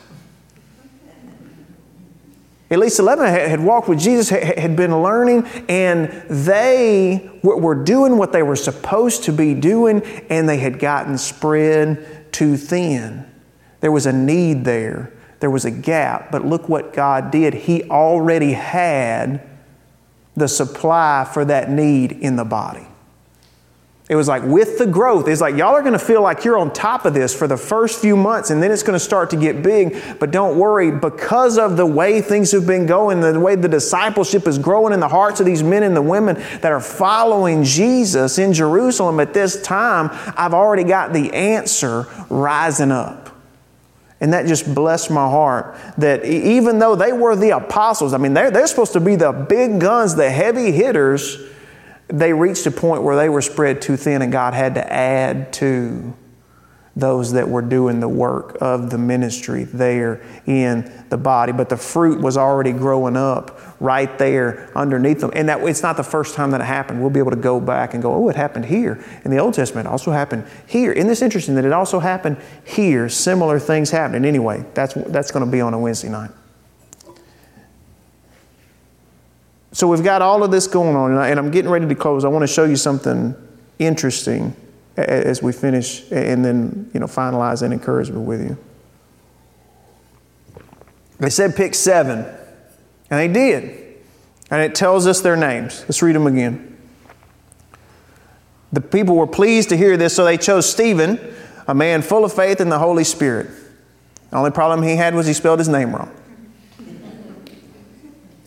[2.71, 8.33] At least 11 had walked with Jesus, had been learning, and they were doing what
[8.33, 13.25] they were supposed to be doing, and they had gotten spread too thin.
[13.81, 17.55] There was a need there, there was a gap, but look what God did.
[17.55, 19.49] He already had
[20.37, 22.87] the supply for that need in the body.
[24.09, 26.57] It was like with the growth, it's like y'all are going to feel like you're
[26.57, 29.29] on top of this for the first few months and then it's going to start
[29.31, 30.03] to get big.
[30.19, 34.47] But don't worry, because of the way things have been going, the way the discipleship
[34.47, 38.39] is growing in the hearts of these men and the women that are following Jesus
[38.39, 43.29] in Jerusalem at this time, I've already got the answer rising up.
[44.21, 48.33] And that just blessed my heart that even though they were the apostles, I mean,
[48.33, 51.39] they're, they're supposed to be the big guns, the heavy hitters
[52.09, 55.53] they reached a point where they were spread too thin, and God had to add
[55.55, 56.15] to
[56.99, 61.53] those that were doing the work of the ministry there in the body.
[61.53, 65.31] But the fruit was already growing up right there underneath them.
[65.35, 67.01] And that it's not the first time that it happened.
[67.01, 69.03] We'll be able to go back and go, oh, it happened here.
[69.25, 70.91] In the Old Testament, it also happened here.
[70.91, 73.09] Isn't this interesting that it also happened here?
[73.09, 74.25] Similar things happening.
[74.25, 76.31] Anyway, that's, that's going to be on a Wednesday night.
[79.73, 82.25] So we've got all of this going on, and I'm getting ready to close.
[82.25, 83.35] I want to show you something
[83.79, 84.57] interesting
[84.97, 88.59] as we finish and then you know finalize that encouragement with you.
[91.19, 92.21] They said pick seven,
[93.11, 93.85] and they did.
[94.51, 95.83] And it tells us their names.
[95.83, 96.79] Let's read them again.
[98.73, 101.19] The people were pleased to hear this, so they chose Stephen,
[101.67, 103.51] a man full of faith in the Holy Spirit.
[104.31, 106.15] The only problem he had was he spelled his name wrong.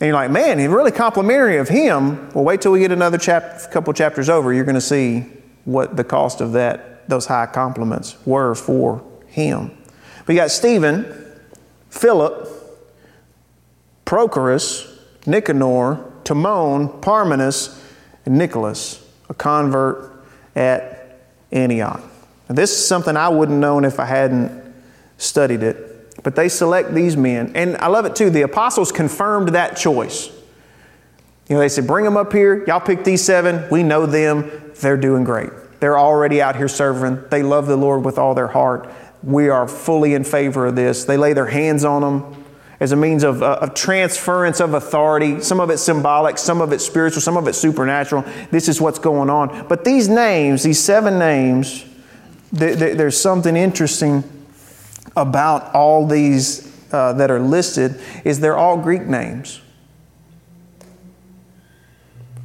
[0.02, 2.28] And you're like, man, he's really complimentary of him.
[2.30, 4.52] Well, wait till we get another chap- couple chapters over.
[4.52, 5.26] You're going to see
[5.64, 9.70] what the cost of that, those high compliments were for him.
[10.26, 11.06] But you got Stephen,
[11.88, 12.48] Philip,
[14.04, 14.92] Prochorus,
[15.24, 17.80] Nicanor, Timon, Parmenas,
[18.26, 20.12] and Nicholas, a convert
[20.56, 21.20] at
[21.52, 22.02] Antioch.
[22.48, 24.74] Now, this is something I wouldn't known if I hadn't
[25.16, 25.91] studied it.
[26.22, 27.52] But they select these men.
[27.54, 28.30] And I love it too.
[28.30, 30.28] The apostles confirmed that choice.
[31.48, 32.64] You know, they said, bring them up here.
[32.66, 33.68] Y'all pick these seven.
[33.70, 34.50] We know them.
[34.80, 35.50] They're doing great.
[35.80, 37.24] They're already out here serving.
[37.28, 38.88] They love the Lord with all their heart.
[39.22, 41.04] we are fully in favor of this.
[41.04, 42.44] They lay their hands on them
[42.80, 45.40] as a means of, uh, of transference of authority.
[45.40, 48.24] Some of it's symbolic, some of it's spiritual, some of it's supernatural.
[48.50, 49.68] This is what's going on.
[49.68, 51.84] But these names, these seven names,
[52.56, 54.24] th- th- there's something interesting
[55.16, 59.60] about all these uh, that are listed is they're all Greek names.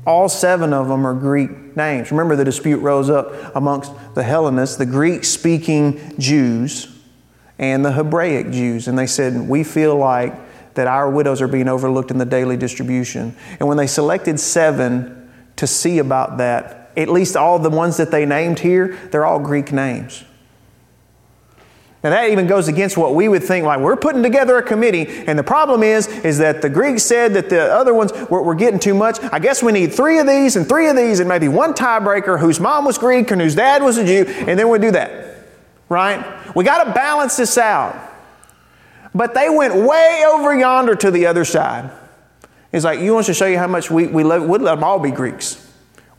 [0.05, 2.11] All seven of them are Greek names.
[2.11, 6.87] Remember, the dispute rose up amongst the Hellenists, the Greek speaking Jews,
[7.59, 8.87] and the Hebraic Jews.
[8.87, 10.33] And they said, We feel like
[10.75, 13.35] that our widows are being overlooked in the daily distribution.
[13.59, 18.11] And when they selected seven to see about that, at least all the ones that
[18.11, 20.23] they named here, they're all Greek names.
[22.07, 25.25] And that even goes against what we would think, like we're putting together a committee,
[25.27, 28.55] and the problem is, is that the Greeks said that the other ones were, were
[28.55, 29.21] getting too much.
[29.21, 32.39] I guess we need three of these and three of these, and maybe one tiebreaker
[32.39, 35.35] whose mom was Greek and whose dad was a Jew, and then we'll do that.
[35.89, 36.55] Right?
[36.55, 37.99] We got to balance this out.
[39.13, 41.91] But they went way over yonder to the other side.
[42.71, 44.83] It's like, you want to show you how much we, we love, we'll let them
[44.85, 45.69] all be Greeks.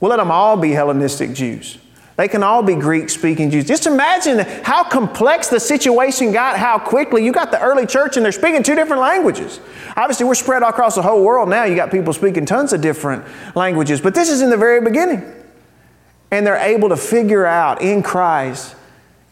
[0.00, 1.78] We'll let them all be Hellenistic Jews.
[2.18, 3.64] They can all be Greek speaking Jews.
[3.64, 7.24] Just imagine how complex the situation got, how quickly.
[7.24, 9.60] You got the early church and they're speaking two different languages.
[9.96, 11.62] Obviously, we're spread all across the whole world now.
[11.62, 15.32] You got people speaking tons of different languages, but this is in the very beginning.
[16.32, 18.74] And they're able to figure out in Christ,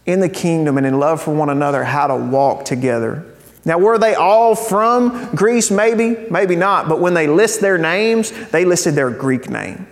[0.07, 3.27] in the kingdom, and in love for one another how to walk together.
[3.65, 5.73] Now, were they all from Greece?
[5.73, 6.89] Maybe, maybe not.
[6.89, 9.89] But when they list their names, they listed their Greek name.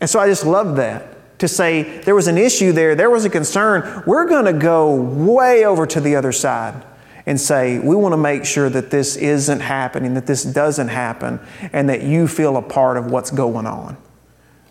[0.00, 3.24] And so I just love that to say there was an issue there, there was
[3.24, 4.02] a concern.
[4.06, 6.84] We're going to go way over to the other side
[7.26, 11.40] and say, we want to make sure that this isn't happening, that this doesn't happen,
[11.72, 13.96] and that you feel a part of what's going on.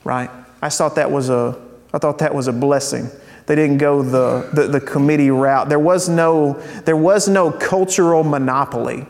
[0.03, 0.29] Right?
[0.61, 1.59] I thought that was a,
[1.93, 3.09] I thought that was a blessing.
[3.45, 5.69] They didn't go the, the, the committee route.
[5.69, 6.53] There was, no,
[6.85, 9.07] there was no cultural monopoly.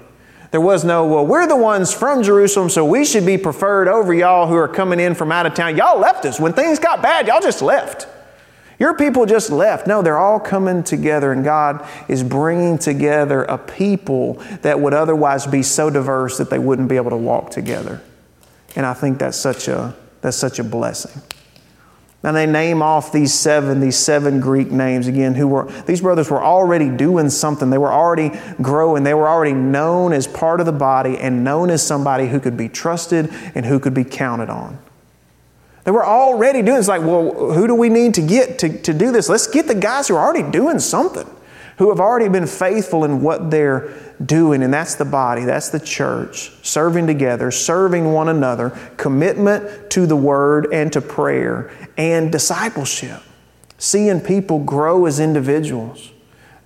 [0.51, 4.13] There was no, well, we're the ones from Jerusalem, so we should be preferred over
[4.13, 5.77] y'all who are coming in from out of town.
[5.77, 6.39] Y'all left us.
[6.39, 8.07] When things got bad, y'all just left.
[8.79, 9.85] Your people just left.
[9.85, 15.45] No, they're all coming together, and God is bringing together a people that would otherwise
[15.45, 18.01] be so diverse that they wouldn't be able to walk together.
[18.75, 21.21] And I think that's such a, that's such a blessing.
[22.21, 26.29] And they name off these seven, these seven Greek names again, who were, these brothers
[26.29, 27.69] were already doing something.
[27.69, 29.03] They were already growing.
[29.03, 32.57] They were already known as part of the body and known as somebody who could
[32.57, 34.79] be trusted and who could be counted on.
[35.85, 38.93] They were already doing It's like, well, who do we need to get to, to
[38.93, 39.29] do this?
[39.29, 41.27] Let's get the guys who are already doing something,
[41.79, 43.89] who have already been faithful in what they're
[44.23, 50.05] doing, and that's the body, that's the church, serving together, serving one another, commitment to
[50.05, 53.21] the word and to prayer, and discipleship.
[53.77, 56.11] Seeing people grow as individuals,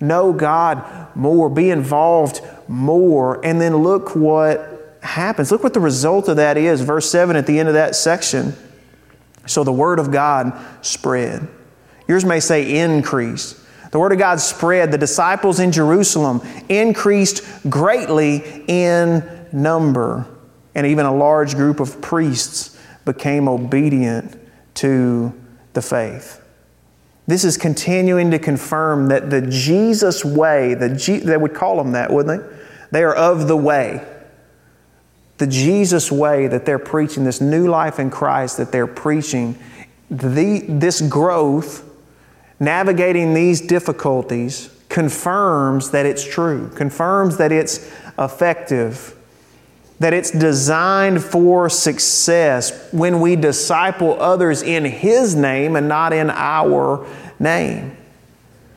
[0.00, 5.52] know God more, be involved more, and then look what happens.
[5.52, 6.80] Look what the result of that is.
[6.80, 8.52] Verse 7 at the end of that section.
[9.46, 11.46] So the word of God spread.
[12.08, 13.63] Yours may say increase.
[13.94, 14.90] The Word of God spread.
[14.90, 20.26] The disciples in Jerusalem increased greatly in number.
[20.74, 24.36] And even a large group of priests became obedient
[24.74, 25.32] to
[25.74, 26.44] the faith.
[27.28, 31.92] This is continuing to confirm that the Jesus way, the G, they would call them
[31.92, 32.56] that, wouldn't they?
[32.90, 34.04] They are of the way.
[35.38, 39.56] The Jesus way that they're preaching, this new life in Christ that they're preaching,
[40.10, 41.88] the, this growth
[42.60, 49.16] navigating these difficulties confirms that it's true, confirms that it's effective,
[49.98, 56.30] that it's designed for success when we disciple others in His name and not in
[56.30, 57.06] our
[57.38, 57.96] name.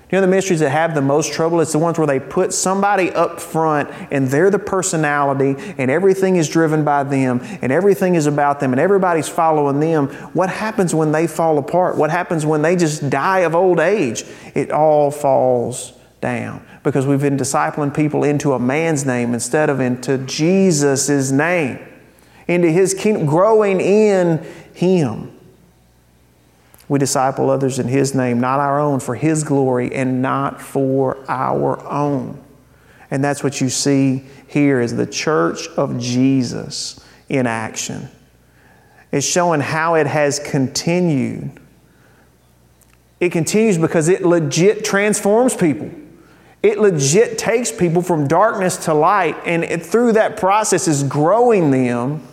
[0.10, 1.60] You know the ministries that have the most trouble?
[1.60, 6.38] It's the ones where they put somebody up front and they're the personality and everything
[6.38, 10.08] is driven by them and everything is about them and everybody's following them.
[10.32, 11.98] What happens when they fall apart?
[11.98, 14.24] What happens when they just die of old age?
[14.56, 15.92] It all falls
[16.22, 21.86] down because we've been discipling people into a man's name instead of into Jesus' name,
[22.48, 24.38] into His kingdom, growing in
[24.74, 25.37] Him.
[26.90, 31.18] We disciple others in His name, not our own, for His glory and not for
[31.28, 32.42] our own.
[33.12, 38.10] And that's what you see here is the church of Jesus in action.
[39.12, 41.60] It's showing how it has continued.
[43.20, 45.90] It continues because it legit transforms people.
[46.64, 51.72] It legit takes people from darkness to light, and it, through that process is growing
[51.72, 52.28] them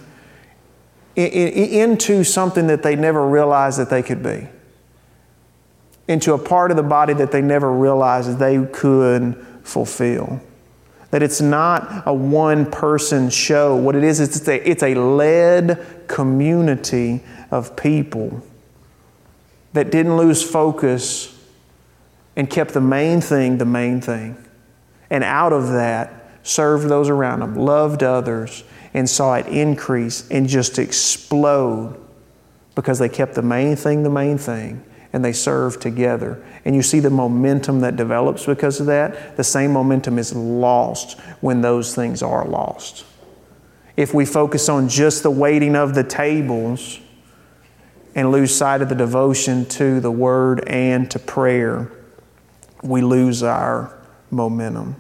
[1.16, 4.48] into something that they never realized that they could be.
[6.06, 10.40] into a part of the body that they never realized they could fulfill.
[11.10, 13.76] That it's not a one person show.
[13.76, 18.42] What it is, it's a, it's a led community of people
[19.72, 21.30] that didn't lose focus
[22.36, 24.36] and kept the main thing the main thing.
[25.08, 30.48] And out of that, served those around them, loved others, and saw it increase and
[30.48, 32.00] just explode
[32.74, 34.84] because they kept the main thing the main thing
[35.14, 36.44] and they served together.
[36.64, 39.36] And you see the momentum that develops because of that.
[39.36, 43.04] The same momentum is lost when those things are lost.
[43.96, 46.98] If we focus on just the waiting of the tables
[48.16, 51.92] and lose sight of the devotion to the Word and to prayer,
[52.82, 53.96] we lose our
[54.32, 54.96] momentum.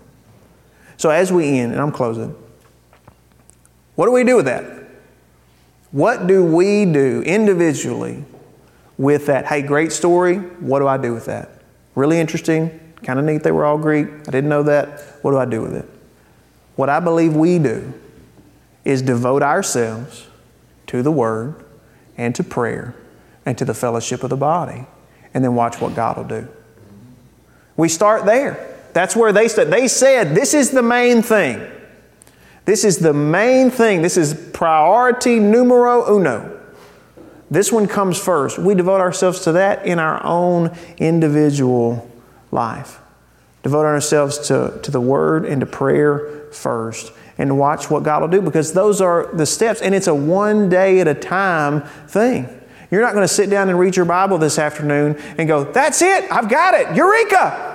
[0.96, 2.36] So, as we end, and I'm closing,
[3.94, 4.64] what do we do with that?
[5.90, 8.24] What do we do individually
[8.98, 9.46] with that.
[9.46, 10.36] Hey, great story.
[10.36, 11.50] What do I do with that?
[11.94, 12.80] Really interesting.
[13.02, 14.08] Kind of neat they were all Greek.
[14.08, 15.00] I didn't know that.
[15.22, 15.88] What do I do with it?
[16.76, 17.92] What I believe we do
[18.84, 20.26] is devote ourselves
[20.88, 21.64] to the Word
[22.16, 22.94] and to prayer
[23.46, 24.86] and to the fellowship of the body,
[25.34, 26.48] and then watch what God will do.
[27.76, 28.74] We start there.
[28.94, 29.70] That's where they said.
[29.70, 31.70] They said, This is the main thing.
[32.64, 34.02] This is the main thing.
[34.02, 36.60] This is priority numero uno.
[37.50, 38.58] This one comes first.
[38.58, 42.10] We devote ourselves to that in our own individual
[42.50, 43.00] life.
[43.62, 48.28] Devote ourselves to, to the Word and to prayer first and watch what God will
[48.28, 52.48] do because those are the steps and it's a one day at a time thing.
[52.90, 56.00] You're not going to sit down and read your Bible this afternoon and go, That's
[56.00, 57.72] it, I've got it, Eureka!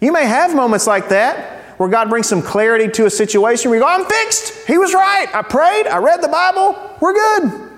[0.00, 3.78] You may have moments like that where God brings some clarity to a situation where
[3.78, 7.70] you go, I'm fixed, He was right, I prayed, I read the Bible, we're good.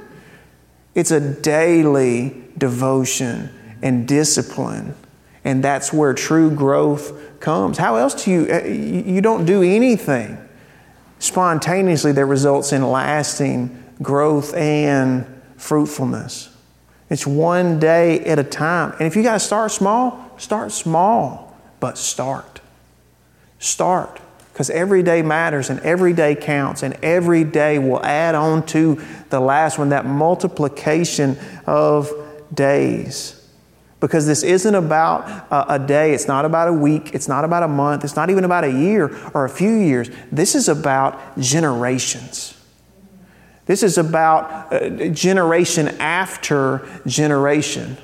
[0.95, 3.51] It's a daily devotion
[3.83, 4.95] and discipline.
[5.45, 7.79] And that's where true growth comes.
[7.79, 10.37] How else do you, uh, you don't do anything
[11.19, 15.27] spontaneously that results in lasting growth and
[15.57, 16.49] fruitfulness.
[17.09, 18.93] It's one day at a time.
[18.93, 22.60] And if you got to start small, start small, but start.
[23.61, 24.21] Start.
[24.53, 29.01] Because every day matters and every day counts and every day will add on to
[29.29, 32.11] the last one that multiplication of
[32.53, 33.37] days.
[34.01, 37.69] Because this isn't about a, day it's not about a week it's not about a
[37.69, 40.11] month it's not even about a year or a few years.
[40.33, 42.57] This is about generations.
[43.67, 47.97] This is about uh, generation after generation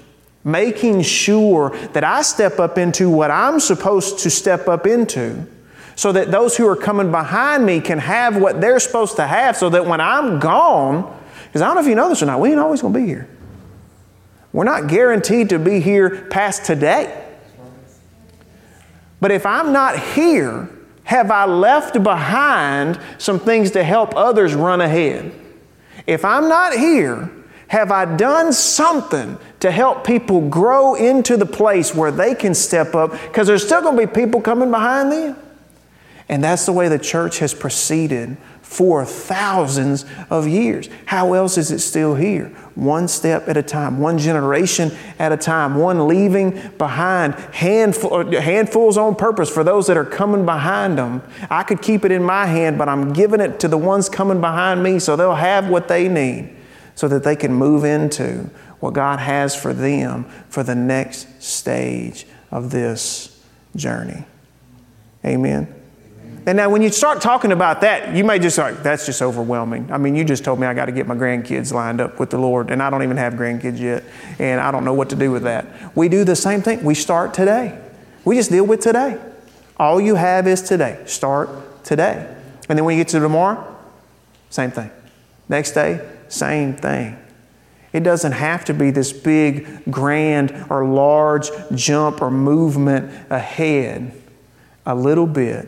[0.47, 5.47] making sure that i step up into what i'm supposed to step up into
[5.97, 9.57] so that those who are coming behind me can have what they're supposed to have
[9.57, 12.39] so that when I'm gone, because I don't know if you know this or not,
[12.39, 13.27] we ain't always going to be here.
[14.53, 17.25] We're not guaranteed to be here past today.
[19.21, 20.69] But if I'm not here,
[21.05, 25.33] have I left behind some things to help others run ahead?
[26.07, 27.31] If I'm not here,
[27.69, 32.95] have I done something to help people grow into the place where they can step
[32.95, 33.13] up?
[33.13, 35.37] Because there's still going to be people coming behind them.
[36.29, 40.89] And that's the way the church has proceeded for thousands of years.
[41.07, 42.49] How else is it still here?
[42.75, 44.91] One step at a time, one generation
[45.21, 50.45] at a time, one leaving behind handful, handfuls on purpose for those that are coming
[50.45, 51.23] behind them.
[51.49, 54.41] I could keep it in my hand, but I'm giving it to the ones coming
[54.41, 56.55] behind me so they'll have what they need
[56.97, 58.51] so that they can move into
[58.81, 64.25] what God has for them for the next stage of this journey.
[65.25, 65.73] Amen.
[66.47, 69.91] And now, when you start talking about that, you may just like, that's just overwhelming.
[69.91, 72.31] I mean, you just told me I got to get my grandkids lined up with
[72.31, 74.05] the Lord, and I don't even have grandkids yet,
[74.39, 75.97] and I don't know what to do with that.
[75.97, 76.85] We do the same thing.
[76.85, 77.77] We start today.
[78.25, 79.19] We just deal with today.
[79.77, 81.03] All you have is today.
[81.07, 82.33] Start today.
[82.69, 83.77] And then when you get to tomorrow,
[84.49, 84.91] same thing.
[85.49, 87.19] Next day, same thing.
[87.97, 94.13] It doesn't have to be this big, grand, or large jump or movement ahead.
[94.85, 95.67] A little bit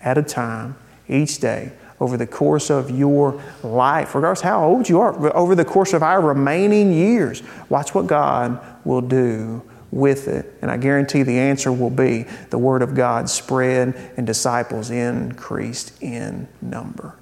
[0.00, 0.76] at a time
[1.08, 5.64] each day over the course of your life, regardless how old you are, over the
[5.64, 7.42] course of our remaining years.
[7.68, 9.60] Watch what God will do
[9.90, 10.56] with it.
[10.62, 16.00] And I guarantee the answer will be the Word of God spread and disciples increased
[16.00, 17.16] in number.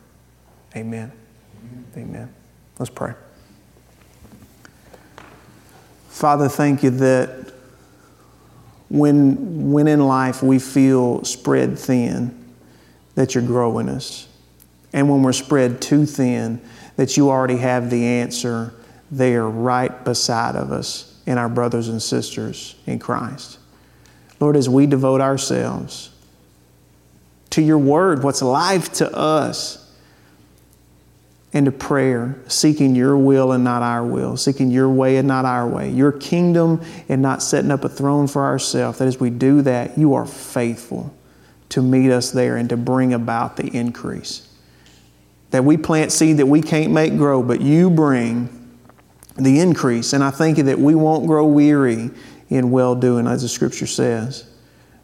[0.77, 1.11] Amen.
[1.97, 2.35] Amen.
[2.79, 3.15] Let's pray.
[6.13, 7.53] Father, thank you that
[8.91, 12.39] when, when in life we feel spread thin,
[13.15, 14.29] that you're growing us.
[14.93, 16.61] And when we're spread too thin,
[16.97, 18.75] that you already have the answer
[19.11, 21.09] there right beside of us.
[21.25, 23.59] in our brothers and sisters in Christ.
[24.39, 26.11] Lord, as we devote ourselves
[27.51, 29.82] to your word, what's life to us,
[31.55, 35.45] and to prayer, seeking your will and not our will, seeking your way and not
[35.45, 38.99] our way, your kingdom and not setting up a throne for ourselves.
[38.99, 41.15] That as we do that, you are faithful
[41.69, 44.49] to meet us there and to bring about the increase.
[45.51, 48.79] That we plant seed that we can't make grow, but you bring
[49.37, 50.15] the increase.
[50.15, 52.11] And I thank you that we won't grow weary
[52.49, 54.51] in well doing, as the scripture says,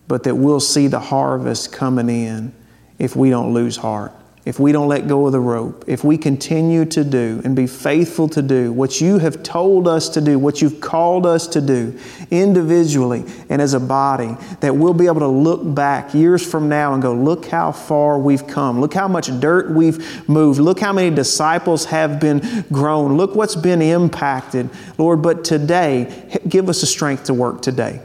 [0.06, 2.54] but that we'll see the harvest coming in
[2.98, 4.12] if we don't lose heart
[4.48, 7.66] if we don't let go of the rope, if we continue to do and be
[7.66, 11.60] faithful to do what you have told us to do, what you've called us to
[11.60, 11.94] do
[12.30, 16.94] individually and as a body, that we'll be able to look back years from now
[16.94, 18.80] and go, look how far we've come.
[18.80, 20.60] Look how much dirt we've moved.
[20.60, 23.18] Look how many disciples have been grown.
[23.18, 24.70] Look what's been impacted.
[24.96, 28.00] Lord, but today, give us the strength to work today.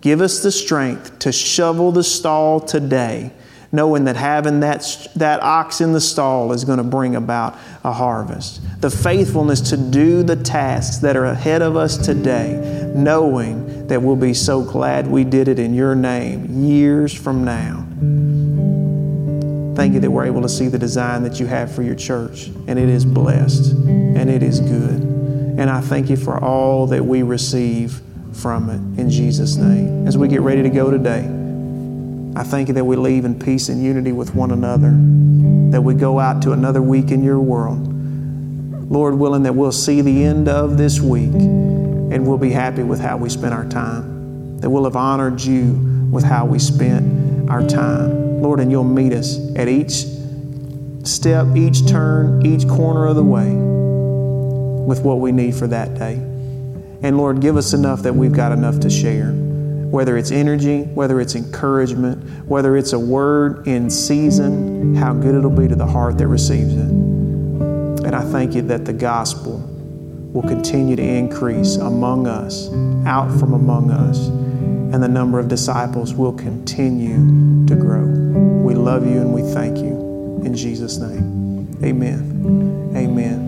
[0.00, 3.30] Give us the strength to shovel the stall today
[3.72, 7.92] knowing that having that, that ox in the stall is going to bring about a
[7.92, 8.60] harvest.
[8.82, 14.16] The faithfulness to do the tasks that are ahead of us today, knowing that we'll
[14.16, 17.86] be so glad we did it in your name years from now.
[19.74, 22.48] Thank you that we're able to see the design that you have for your church,
[22.66, 25.00] and it is blessed and it is good.
[25.58, 28.02] And I thank you for all that we receive
[28.34, 30.06] from it in Jesus' name.
[30.06, 31.26] As we get ready to go today,
[32.34, 34.90] I thank you that we leave in peace and unity with one another,
[35.70, 37.92] that we go out to another week in your world.
[38.90, 43.00] Lord willing, that we'll see the end of this week and we'll be happy with
[43.00, 47.66] how we spent our time, that we'll have honored you with how we spent our
[47.66, 48.40] time.
[48.40, 50.06] Lord, and you'll meet us at each
[51.06, 53.50] step, each turn, each corner of the way
[54.86, 56.14] with what we need for that day.
[57.02, 59.32] And Lord, give us enough that we've got enough to share
[59.92, 65.50] whether it's energy, whether it's encouragement, whether it's a word in season, how good it'll
[65.50, 66.88] be to the heart that receives it.
[66.88, 69.58] And I thank you that the gospel
[70.32, 72.70] will continue to increase among us,
[73.04, 78.06] out from among us, and the number of disciples will continue to grow.
[78.64, 80.40] We love you and we thank you.
[80.42, 82.94] In Jesus' name, amen.
[82.96, 83.42] Amen.